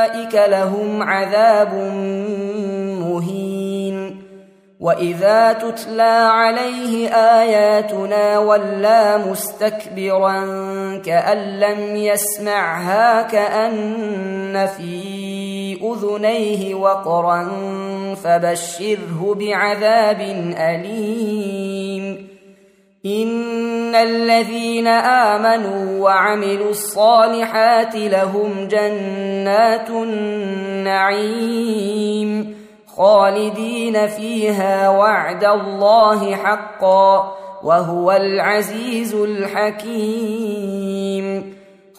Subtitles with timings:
[0.00, 1.74] اولئك لهم عذاب
[3.00, 4.22] مهين
[4.80, 10.40] واذا تتلى عليه اياتنا ولى مستكبرا
[11.04, 17.50] كان لم يسمعها كان في اذنيه وقرا
[18.24, 20.20] فبشره بعذاب
[20.56, 22.29] اليم
[23.06, 29.90] ان الذين امنوا وعملوا الصالحات لهم جنات
[30.90, 31.40] النعيم
[32.96, 40.40] خالدين فيها وعد الله حقا وهو العزيز الحكيم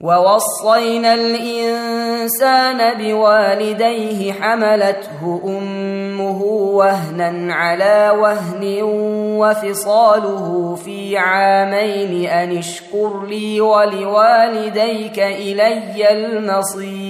[0.00, 8.78] ووصينا الإنسان بوالديه حملته أمه وهنا على وهن
[9.40, 17.09] وفصاله في عامين أن اشكر لي ولوالديك إلي المصير.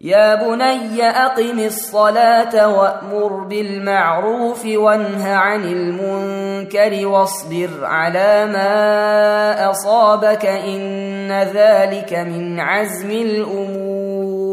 [0.00, 12.12] يا بني اقم الصلاه وامر بالمعروف وانه عن المنكر واصبر على ما اصابك ان ذلك
[12.14, 14.48] من عزم الأمور.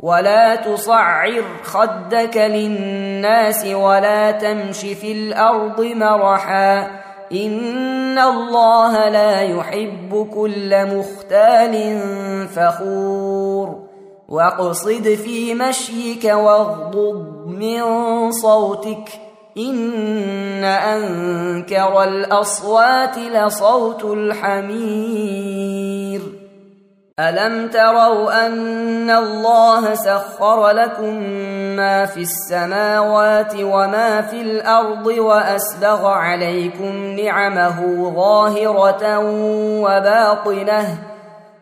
[0.00, 6.78] ولا تصعر خدك للناس ولا تمش في الأرض مرحا
[7.32, 11.98] ان الله لا يحب كل مختال
[12.48, 13.87] فخور
[14.28, 17.82] واقصد في مشيك واغضض من
[18.32, 19.08] صوتك
[19.58, 25.48] ان انكر الاصوات لصوت الحمير
[27.20, 31.14] ألم تروا أن الله سخر لكم
[31.76, 39.18] ما في السماوات وما في الأرض وأسبغ عليكم نعمه ظاهرة
[39.82, 40.98] وباطنة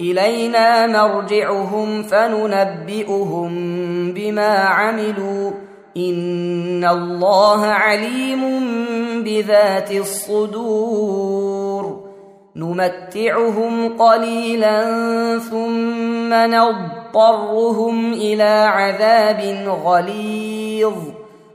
[0.00, 3.52] إلينا مرجعهم فننبئهم
[4.12, 5.50] بما عملوا.
[5.96, 8.40] إن الله عليم
[9.24, 12.00] بذات الصدور.
[12.56, 14.82] نمتعهم قليلا
[15.38, 20.94] ثم نضطرهم إلى عذاب غليظ.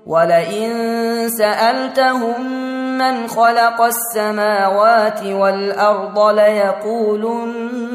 [0.07, 0.71] ولئن
[1.29, 2.65] سألتهم
[2.97, 7.94] من خلق السماوات والأرض ليقولن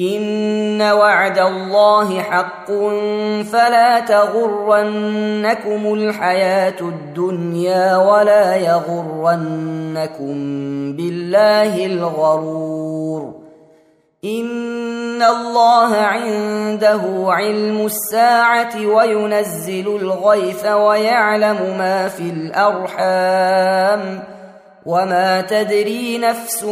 [0.00, 2.66] ان وعد الله حق
[3.52, 10.34] فلا تغرنكم الحياة الدنيا ولا يغرنكم
[10.92, 13.34] بالله الغرور
[14.24, 24.22] ان الله عنده علم الساعة وينزل الغيث ويعلم ما في الارحام
[24.86, 26.64] وما تدري نفس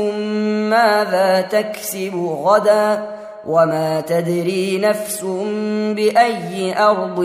[0.71, 2.15] ماذا تكسب
[2.45, 3.12] غدا
[3.47, 5.25] وما تدري نفس
[5.97, 7.17] باي ارض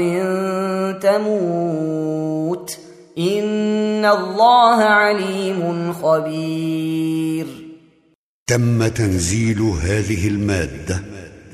[1.02, 2.78] تموت
[3.18, 7.48] ان الله عليم خبير.
[8.48, 11.02] تم تنزيل هذه المادة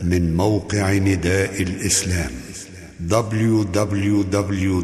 [0.04, 2.32] من موقع نداء الإسلام
[3.10, 4.84] www